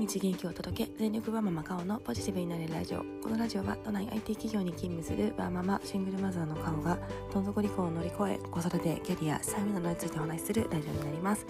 [0.00, 3.00] 日元気を届け全力ワーママカオのポジティブになれるラジオ。
[3.22, 6.98] このラジオは都内 IT 企業に勤務するワーママシングルマザーのカオが
[7.30, 11.46] どん底離婚を乗り越え子育てキャリア資産などについてお話しするラジオになります。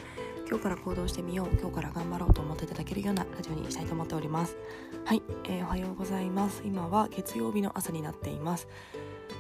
[0.48, 4.56] 今日から行動してみよう今日から頑張ろうと思っていただけるようなラジオにしたいと思っております。
[5.04, 6.62] はい、えー、おはようございます。
[6.64, 8.66] 今は月曜日の朝になっています。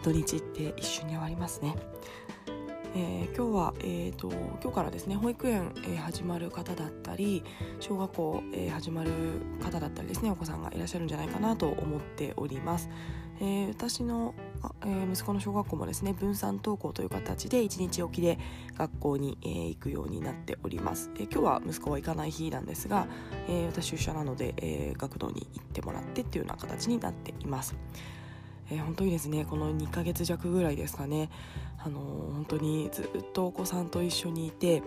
[0.04, 1.74] 土日って一瞬に終わりますね。
[2.92, 4.28] えー、今日は、えーと、
[4.60, 7.44] 今日からですね保育園、えー、始まる方だったり
[7.78, 9.12] 小学校、えー、始まる
[9.62, 12.88] 方だったりですねお子さんがいらっしゃるんじゃないかなと思っております、
[13.40, 14.34] えー、私の、
[14.82, 18.38] えー、息子の小学校もですね分散登校という形で1日おきで
[18.76, 23.06] 学校に、えー、行くようになっております、えー、今日は息子は行かない日なんですが、
[23.68, 27.76] 私出社なので、学童に行ってもらってっていうような形になっています。
[28.70, 31.30] えー、本当にですねこの2ヶ月弱ぐらいですかね。
[31.82, 34.82] あのー、本当にずっとお子さんと一緒にいて、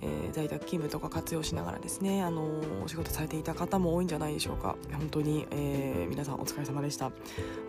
[0.00, 4.76] えー、在宅勤務とか活用しながらですね、あのお仕事されていた方も多いんじゃないでしょうか。
[4.92, 7.10] 本当に、え皆さんお疲れ様でした。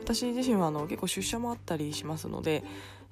[0.01, 2.63] 私自身はあの結構出社もあったりしますので、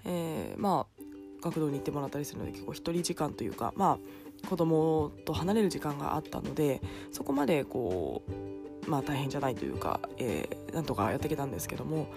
[0.06, 1.06] えまあ
[1.45, 4.00] 学童に行ってもらったりするので結構一人時間というかま
[4.44, 6.81] あ子供と離れる時間があったので
[7.12, 12.08] そこまでこうまあ大変じゃないというか、えー、なんとかやってきたんですけどもやっ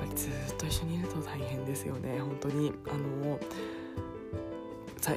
[0.00, 2.72] ぱりずっと一緒にいると大変ですよね本当に。
[2.88, 3.38] あの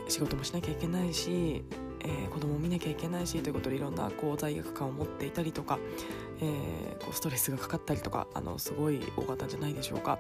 [0.08, 1.64] 仕事もしなきゃいけないし、
[2.02, 5.80] えー、子供を見なきゃいけないしということでいろんなこう罪悪感を持っていたりとか、
[6.39, 10.19] えー、こうストレスがかかったりとかあのすごい多かったんじゃないでしょうか、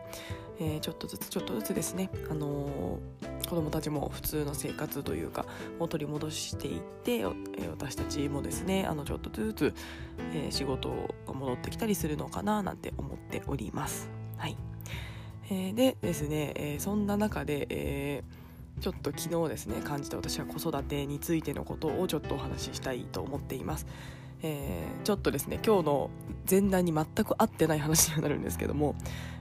[0.59, 2.99] えー、ちょっとずつちょっとずつですね、あの
[3.47, 5.45] 子供たちも普通の生活というか
[5.79, 9.73] を取り戻していって、私たちもですねあのちょっとずつ、
[10.33, 14.09] え仕事が戻ってきたりするのかななんて思っております。
[14.37, 14.57] はい、
[15.49, 18.44] えー、でですね、えー、そんな中で、えー、
[18.81, 23.87] ちょっと昨日ですね感じた私は子育てについてのことをちょっとお話ししたいと思っています。
[24.43, 26.09] えー、ちょっとですね今日の
[26.49, 28.95] 前段に全く合ってない話にはなるんですけども、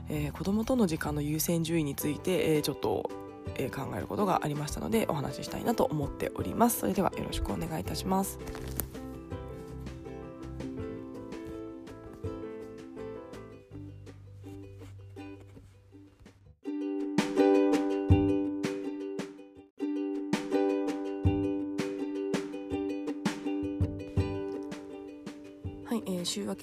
[0.09, 3.09] えー、子供との時間の優先順位について、えー、ちょっと、
[3.57, 8.39] え考えることがありましたのでお話ししたいなと思っておりますそれではよろしくお願いいたします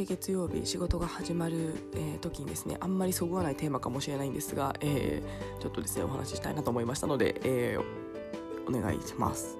[0.06, 9.58] け月曜日仕事が始まる、えー、時にですねあんまりそぐわないテーマかもしれないんですが、えー、ちょっとですねお話ししたいなと思いましたので、えー、お願いします。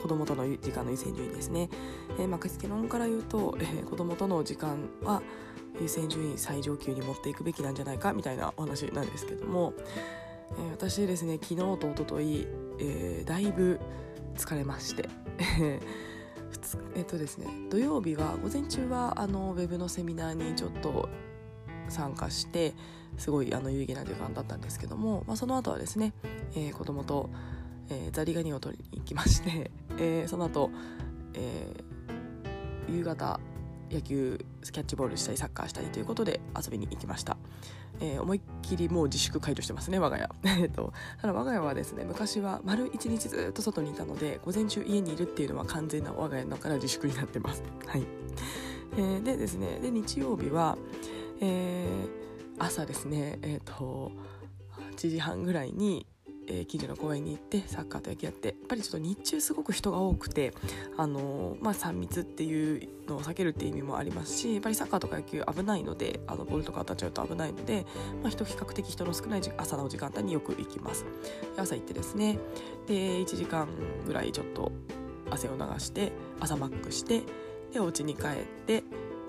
[0.00, 1.70] 子供との時間の優先順位ですね、
[2.18, 5.22] えーまあ、結論から言うと、えー、子供との時間は
[5.80, 9.72] 優先順位最上級に持っていくべきなんじゃないかみたいなお話なんですけども、
[10.58, 12.46] えー、私ですね昨日と一昨日、
[12.80, 13.80] えー、だいぶ
[14.36, 15.08] 疲れまして
[16.94, 21.08] えっとですね土曜日は午前中はあのウェブのセミナーにちょっと
[21.88, 22.74] 参加して
[23.18, 26.12] すごいあの有意義な時間だったんですけども、まあ、その後はですね、
[26.54, 27.30] えー、子供と、
[27.90, 30.70] えー、ザリガニを取りに行きまして、 えー、その後、
[31.34, 33.38] えー、夕方
[33.90, 37.36] 野球キャッチボールしたりサッカーしたりということで遊びに行きました、
[38.00, 40.28] えー、思いっきりもう自粛解除してますね我が家。
[40.62, 47.62] えっとただ我が家はですね昔は丸一日ずっと外にいたので午前中家にいるっていうのは完全な我が家のから自粛になってます。
[47.86, 48.06] はい、
[48.96, 50.76] えー、でですねで日曜日は、
[51.40, 54.12] えー、朝ですねえっ、ー、と
[54.96, 56.06] 8時半ぐらいに
[56.46, 60.52] えー、近所の公園に行ってサッカーと野球やってやっぱりちょっと日中すごく人が多くて、
[60.96, 67.86] あのー、まあ、3密っていうのを避けるっていう意味もありますしやっぱりサッカーとか野球危ないのであのボールとか当たっちゃうと危ないので、
[68.22, 71.04] まあ、人比較的人の少ない朝の時間帯によく行きます。
[71.56, 72.38] 朝行ってですね
[72.86, 73.68] で1時間
[74.06, 74.72] ぐらいちょっと
[75.30, 77.22] 汗を流して朝マックして
[77.72, 78.84] でお家に帰って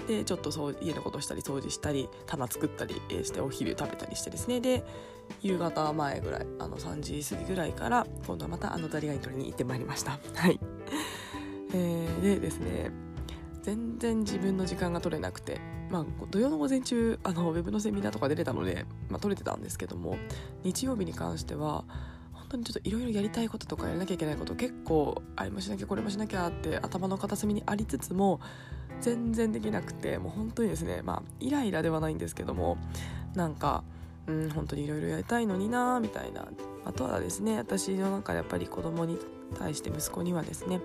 [0.08, 4.60] でちょっとそう家のことしたり掃除したり棚作ったりしてお昼食べたりしてですね。
[4.60, 4.84] で
[5.42, 10.20] 夕方前ぐらいあの3時過ぎぐらいから今度はまたあのザリガニ取りに行ってまいりました。
[10.36, 10.60] はい。
[11.74, 12.92] えー、でですね
[13.64, 15.60] 全然自分の時間が取れなくて
[15.90, 20.18] まあ土曜の午前中あのウェブのセミナーとか出れたので、まあ、取れてたんですけども
[20.64, 21.84] 日曜日に関しては
[22.32, 28.40] 本当にちょっといろいろやりたいこととかやらなきゃいけないこと結構あれもしなきゃこれもしなきゃって頭の片隅にありつつも
[29.02, 32.78] 全然できなくてもう本当にですねまあイライラではないんですけども
[33.36, 33.84] なんか
[34.28, 36.48] うん本当にいろいろやりたいのになみたいな。
[36.86, 39.18] あとはですね私の中でやっぱり子供に
[39.58, 40.82] 対して息子にはですね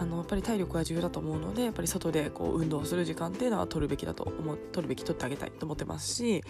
[0.00, 6.42] あのやっぱり体力が重要だと思うのでやっぱり外でこう運動する時間っていうのは取るべきだと思取るべき取ってあげたいと思ってますし、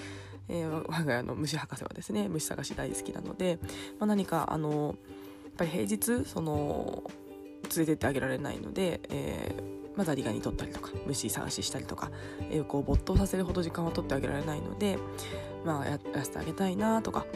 [0.48, 3.58] えー、我が家の虫博士はですね虫探し大好きなので、
[3.98, 4.96] まあ、何かあの
[5.44, 7.02] やっぱり平日その
[7.76, 12.12] 連れてってあげられないので、えーまあ、ザリガニ取ったりとか虫探ししたりとか、
[12.52, 14.96] えー、こう没頭させるほど時間は取ってあげられないので、
[15.64, 17.26] まあ、やらせてあげたいなとか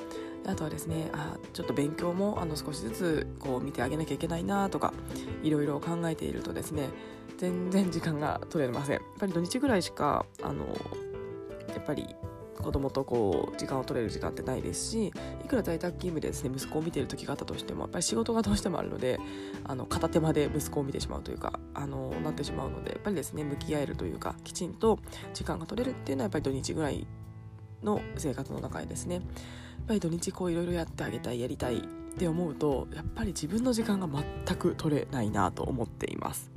[0.47, 4.95] あとはですねあちょっと勉強もあの少しずつこう見てあげなきゃいけないなとか
[5.43, 6.89] いろいろ考えているとですね
[7.37, 8.95] 全然時間が取れません。
[8.95, 10.67] やっぱり土日ぐらいしかあの
[11.69, 12.15] やっぱり
[12.63, 15.13] 子供とこう時間を取れる時間ってないですし
[15.45, 19.19] いくら在宅勤務でですね息子を見ている時があったとしてもやっぱり仕事がどうしてもあるので
[19.65, 24.99] あの片手間で息子を見てしまうというかあのなってしまうのでやっぱりですね向き合えるというかきちんと
[25.35, 27.07] 時間が取れるっていうのはやっぱり土日ぐらい
[27.83, 29.25] の生活の中でですねやっ
[29.89, 31.81] ぱり土日こういろいろやってあげたいやりたいっ
[32.19, 36.51] て思うとやっぱり自分の時間が全く取れないなと思っています。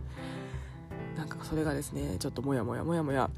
[1.16, 3.30] なんかそれがですねちょっともやもやもやもや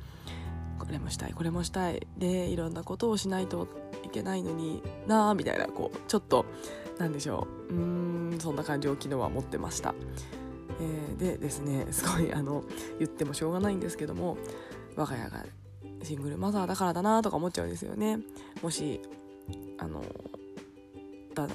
[0.77, 2.07] これもしたいこれもしたい。
[2.17, 3.67] でいろんなことをしないと
[4.03, 6.45] いけないのになあみたいなこうちょっと
[6.97, 7.73] なんでしょう。
[7.73, 9.93] うんそんな感じを昨日は持ってました、
[10.79, 12.63] えー、でですねすごいあの
[12.99, 14.37] 言ってもしょうがないんですけども
[14.95, 15.45] 我が家が
[16.03, 18.19] シングルマザーだからだなとか思っちゃうんですよね。
[18.61, 19.01] もし
[19.77, 20.03] あの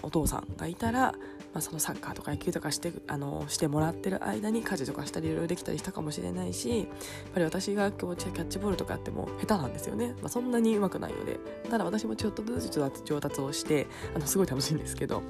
[0.02, 1.14] お父さんがいたら
[1.52, 6.86] まあ、そのサッカーとか野球とかしてあのしてもらってる間に家事とかしたりいろいろできたりしたかもしれないしやっ
[7.34, 11.38] ぱり私が今日キャッチボールとかやっても下手なんですよね、まあ、そんなに上手くないので
[11.70, 15.22] ただ私もちょっとずつ上達をしてあのすごい楽しいんですけど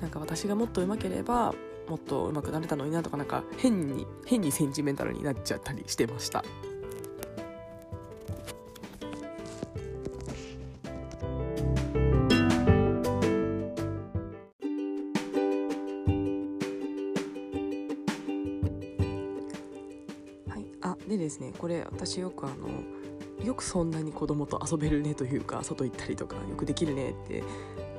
[0.00, 1.54] なんか私がもっと上手ければ
[1.88, 6.44] もっと上手くなれたのになとかなんか変に変にセンチメンタルになっちゃったりしてました。
[21.64, 27.42] これ私よくあのよくそんなに子供と遊べるねというか外行ったりとかよくできるねって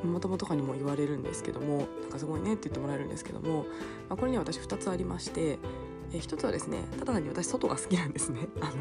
[0.06, 3.66] もともとかにも言われるんですけどもなんかすごいねって言ってもらえるんですけども、
[4.08, 5.58] まあ、これには私2つありまして
[6.14, 8.48] え1つはですねただ単に私外が好きなんですね。
[8.62, 8.74] あの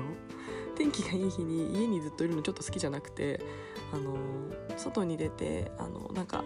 [0.75, 3.41] 天気がいい日に家にずっといるのちょっと好きじゃなくて
[3.91, 4.19] あの
[4.77, 6.45] 外に出てあのなんか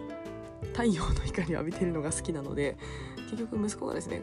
[0.71, 2.77] 太陽の光を浴びてるのが好きなので
[3.29, 4.21] 結局息子がですね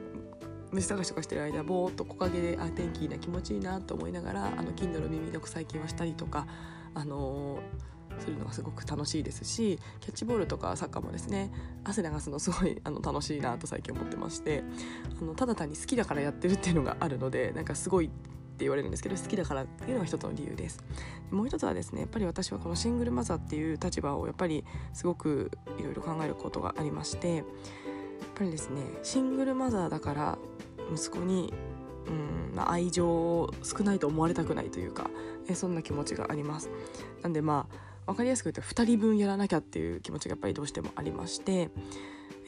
[0.72, 6.46] 虫探しとかしてる間ぼーっと木陰であ天気いいな気持ちいいなと思いながらあの Kindle 耳読最近はしたりとか、
[6.94, 11.52] あのー、するのがすごく楽しいですしキャッチボールとかサッカーもですね
[11.84, 14.64] 汗流すのすごい あの楽しいなと最近思ってまして
[15.20, 20.82] あのただ単に好きだからやってるっていうのがあるのでなんかすごいって言われるんですけど好きだからっていうのが一つの理由です。
[21.30, 24.64] もう一つはですねやっぱり私はこのシングルマザーっていう立場をやっぱり
[24.94, 27.44] すごくいろいろ考えることがありまして
[28.34, 30.38] ぱりですねシングルマザーだから
[30.92, 31.52] 息子に
[32.06, 35.10] うん、愛情を少ないと思われたくないというか、
[35.48, 36.70] えそんな気持ちがあります。
[37.22, 41.70] なんでまあ分かりやすく言うと2人分やらなきゃっていう気持ちがやっぱりどうしてもありまして、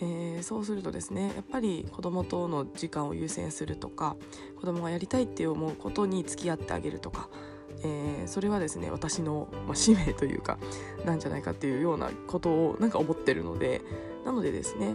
[0.01, 4.17] えー、そうするとですねやっぱり子供との時間を優先するとか
[4.57, 7.29] 子供がやりたいって思うことに付き合ってあげるとか、
[7.83, 10.59] えー、それはですね私の、まあ、使命というか
[11.05, 13.83] なんじゃないかっていうようなことをなんか思ってるので
[14.25, 14.95] なのでですね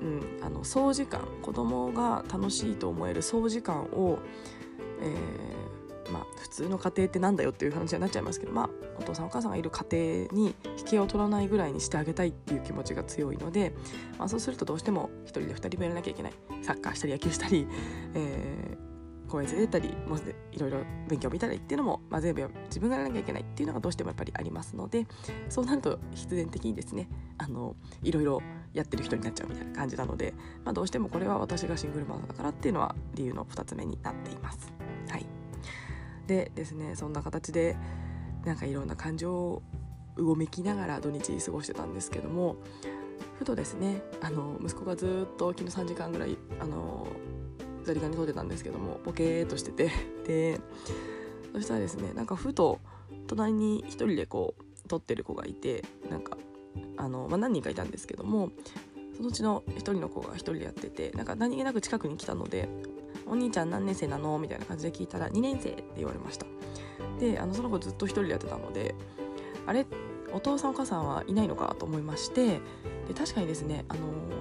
[0.00, 4.18] うん、あの総時間子供が楽しいと思える総時間を、
[5.00, 13.74] えー、まあ、普通の家庭ってなんだよっていう話になっちゃいますけど、まあ、お父さんお母さんがいる家庭に引きを取らないぐらいにしてあげたいっていう気持ちが強いので、
[14.18, 16.32] まあ、そうするとどうしても1人で2人分やらなきゃいけない。
[16.62, 17.66] サッカーしたり野球したり、
[18.14, 18.88] えー
[19.28, 20.16] 公園連れてったりも
[20.52, 25.06] いろいろ勉強見たりっていうのも、まあ、全部自分がやらなきゃいけないっていうのがどうしてもやっぱりありますので
[25.48, 28.42] そうなると必然的にですねあのいろいろ
[28.74, 30.34] やってる人になっちゃうみたいな感じなので、
[30.64, 34.72] まあ、どうしてもこれは私がシングルマザーだからっていうのは理由の2つ目になっています。
[35.08, 35.26] はい、
[36.26, 37.76] でですねそんな形で
[38.44, 39.62] なんかいろんな感情を
[40.16, 42.56] うごめきながら土日過ごしてたんですけども
[43.38, 47.06] ふとですねあの息子がずっと昨日3時間ぐらいあの
[47.84, 49.90] ザリガニ撮ってたんですけどもボケーっとしてて
[50.26, 50.60] で
[51.52, 52.80] そしたらですねなんかふと
[53.26, 56.36] 隣に一人でこう撮ってる子がいてなんか
[56.98, 58.50] あの、まあ、何人かいたんですけども
[59.16, 62.68] そのうちの一人の子が一人でやっててなんか何気なく近くに来たので
[63.26, 66.46] 「お兄ちゃん何年生なの?」みたいな感じで聞いたら「2年生」って言われました。
[67.18, 68.94] であのその子ずっと一人でやってたので
[69.66, 69.86] あれ？
[70.32, 72.60] お父さんお母さんはいないのかと思いまして
[73.06, 74.00] で確かにですねあの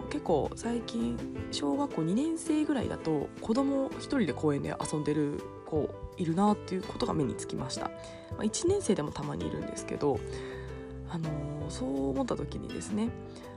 [0.10, 1.18] 結構最近
[1.52, 7.92] 小学校2年生ぐらいだと子供一人で公園で遊んでる子いるなっていうことが目につきました、ま
[8.40, 10.20] あ、1年生でもたまにいるんですけど
[11.10, 11.30] あの
[11.70, 13.10] そう思った時にですね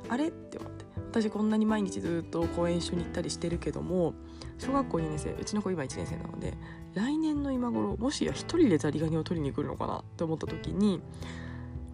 [0.09, 4.15] あれって思って私こんなに毎日ずっと公園一緒に行ったりしてるけども
[4.59, 6.55] 小学校2年生うちの子今1年生なので
[6.95, 11.01] 来年の今頃もしや1人でザリガニを取りに来るのかなって思った時に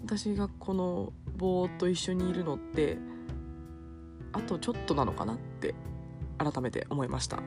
[0.05, 2.99] 私がこのぼーっと一緒にいるのって
[4.33, 5.75] あとちょっとなのかなって
[6.39, 7.39] 改めて思いました。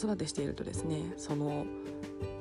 [0.00, 1.66] 子育てしているとですねその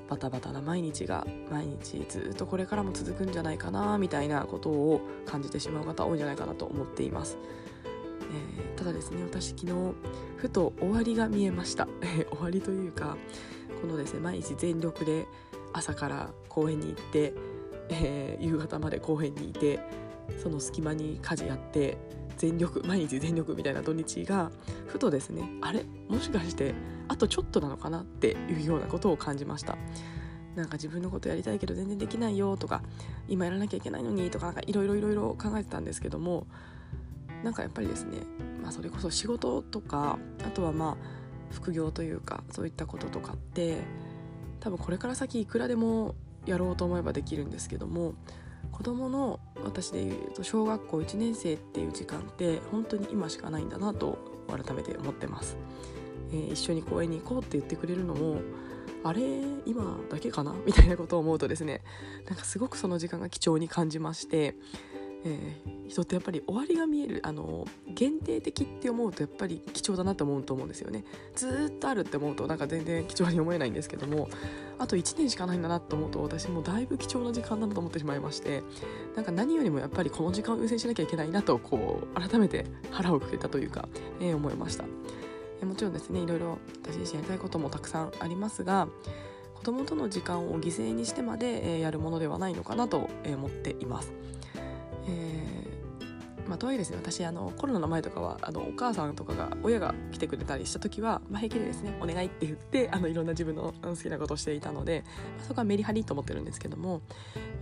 [0.08, 7.38] バタバタな毎日が毎日ずっとこれからも続くんじゃないかなみたいなことを感じてしまう方多いんじゃないかなと思っています。
[8.32, 9.74] えー、ただですね私昨日
[10.38, 11.88] ふと終わりが見えました
[12.32, 13.18] 終わりというか
[13.82, 15.25] このですね毎日全力で
[15.74, 17.34] 朝から公園に行って、
[17.89, 19.80] えー、夕方まで公園にいて
[20.38, 21.98] その隙間に家事やって
[22.39, 24.50] 全力毎日全力みたいな土日が
[24.88, 25.86] ふとですねあれ？
[26.08, 26.74] もしかして
[27.08, 29.77] あとちょっとなのかなっていうようなことを感じました。
[30.55, 32.81] なんか自分のことやりたいけど全然できないよとか
[33.27, 36.48] 今やらなきゃいけないのにとかいろいろいろいろ考えてたんですけども
[37.43, 38.17] なんかやっぱりですね、
[38.62, 40.98] まあ、それこそ仕事とかあとはまあ
[41.51, 43.77] 副業というかそういったこととかって
[44.60, 46.15] 多分これから先いくらでも
[46.46, 48.15] やろうと思えばできるんですけども
[48.72, 55.58] 子どもの私でいうと小学校1年生っていう時間って本当に今しかないんだなと改めて思ってます、
[56.32, 58.42] えー、一緒に公園に行こうって言ってくれるのも
[59.04, 59.22] あれ？
[59.66, 60.54] 今だけかな？
[60.66, 61.82] みたいなことを思うとですね
[62.28, 64.56] なんかすごくその時間が貴重に感じまして
[65.26, 71.04] えー、人ってやっぱり終わりが見えるあの限定的って思うとやっぱり貴重だなって思うと思うんですよね。
[71.36, 74.30] ずっとあるって思うとなんか全然貴重に思えないんですけども
[74.78, 78.64] あと1年しかないんだなと思うと私もだいぶ貴重な時間だなと思ってしまいまして
[79.16, 83.90] なんか何よりもやっぱりこの時間を優先しなきゃいけないなとこう改めて腹をくれたというか、
[84.22, 84.86] えー、思いました、
[85.66, 88.88] もちろんですねいろいろ私自身やりたいこともたくさんありますが
[89.56, 94.14] 子供との時間を犠牲にしてまで、えー、やるものではないのかなと思っています。
[96.50, 96.98] まあ、とはいえですね。
[96.98, 105.03] 私あのコロナの前とかはあのお母さんとかが親が来てくれたりした時は、まあ、平気でですねお願いって言ってあのいろんな自分の好きなことをしていたので、
[105.38, 107.01] まあ、そこはメリハリと思ってるんですけども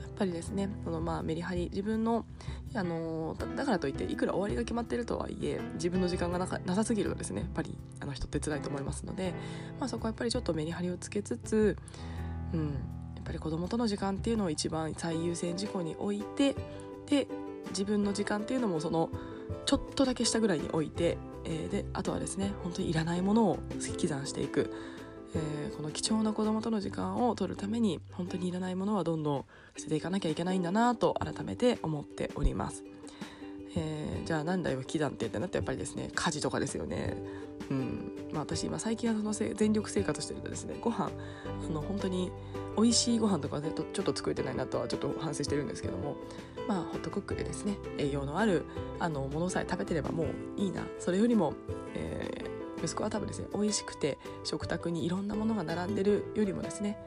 [0.01, 2.25] やっぱりですねそのまあメリハリ自分の
[2.73, 9.33] あのだからといっていくら終わりが決まってるとはいえ自分の時間がななさすぎるとですねやっぱりあの人って辛いと思いますので、
[9.81, 11.75] まあ、そこはやっぱりちょっとメリハリをつけつつ、
[12.53, 12.65] うん、
[13.15, 16.55] やっぱり子供との時間っていうのを一番最優先事項に置いて
[17.07, 17.27] で
[17.69, 19.09] 自分の時間っていうのもその
[19.65, 24.73] ちょっとだけ下ぐらいに置いて、えー、であとはですね本当にいらないものを引き算していく、
[25.35, 29.45] えー、この貴重な子供との時間を取るために本当にいらないものはどんどん
[29.77, 32.83] 捨てていかなきゃいけないんだなと改めて思っております。
[33.75, 37.15] えー、じゃあ何だよ引き算ってってなってやっぱりですね家事とかですよね。
[37.69, 38.06] うん
[38.37, 41.09] まあ、私今最近はその全力生活してるとですねご飯
[41.67, 42.31] あの本当に
[42.75, 46.15] 美味しいご飯とかでちょっと作れてないなとはちょっと反省してるんですけども
[46.67, 48.65] まあホットクックでですね栄養のある
[48.99, 51.53] あのものさえ食べてればもういいなそれよりも、
[51.95, 56.99] えー、息子は多分ですね美味しくて食卓にいろんなものが並んでるよりもですね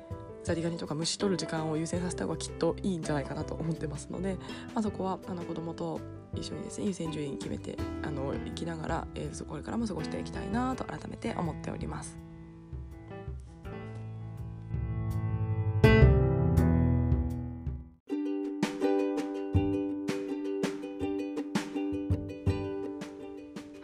[0.43, 4.35] ザリガニとか虫取る時間を優先させた方がきっといいんじゃないかなと思ってますので、
[4.75, 6.01] まあ、そこはあの子供と
[6.35, 12.31] 一緒にですね優先順位決めてあの生きながら、えー、これからも過ごしていきたいなと改めて思っております。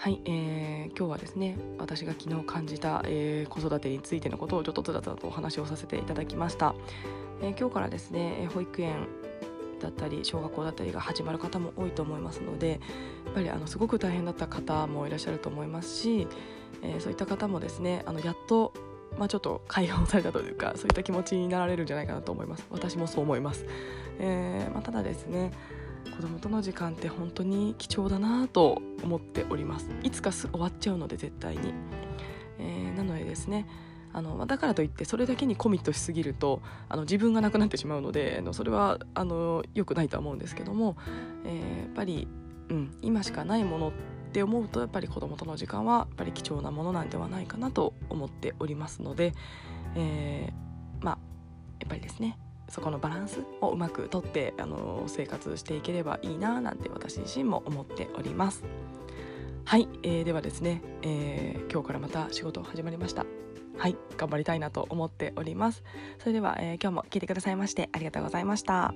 [0.07, 6.77] はい、えー、今日はですね私が昨日感じた、えー、子育てについてのことをちょっとつらつらとお話をさせていただきました、
[7.43, 9.09] えー、今日からですね保育園
[9.81, 12.81] だったり小学校だったりが始まる方も多いと思いますので
[13.27, 16.27] やっぱりあのすごく大変だった方もいらっしゃると思いますし、
[16.83, 18.73] えー、そういった方もですねあのやっと
[19.19, 22.67] まあ、ちょっと解放されたというか そういった気持ちになられるんじゃないかなと思います。
[22.71, 23.65] 私もそう思います、
[24.19, 25.53] えーまあ、ただですね
[26.15, 29.91] 子供との時間って本当に貴重だなと思っております。
[30.03, 31.73] いつか終わっちゃうので絶対に、
[32.59, 33.67] えー、なのでですね
[34.17, 40.97] あのだからといってそれだけにコミットしすぎるとあの自分がなくなってしまうのでそれはあの良くないとは思うんですけども、
[41.45, 42.27] えー、やっぱり、
[42.71, 43.93] うん、今しかないものっ
[44.33, 49.35] て思うとやっぱり子供との時間はやっぱり貴重なものなんではないかなと思っておりますので、
[49.95, 51.19] えー、まあ
[51.81, 52.39] やっぱりですね
[52.71, 58.65] そこのバランスをうまくとってあの生活していければいいななんて私自身も思っております。
[59.67, 63.27] はい、えー、ではですね、えー、今日からまた仕事始まりました。
[63.77, 65.83] はい頑張りたいなと思っております。
[66.21, 68.95] それでは、えー、今日も聞いてくださいましてありがとうございました。